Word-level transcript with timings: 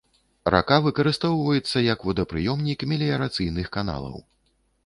Рака 0.53 0.77
выкарыстоўваецца 0.85 1.83
як 1.93 1.99
водапрыёмнік 2.09 2.79
меліярацыйных 2.93 3.73
каналаў. 3.77 4.17